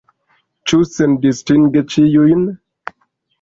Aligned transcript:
Ĉu 0.71 0.79
sendistinge 0.91 1.85
ĉiujn? 1.97 2.43